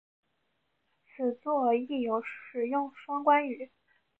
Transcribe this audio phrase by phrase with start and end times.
[1.05, 3.69] 此作亦有使用双关语。